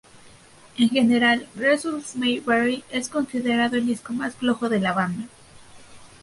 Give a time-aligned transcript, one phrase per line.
[0.79, 5.27] En general, "Results May Vary" es considerado el disco más flojo de la banda.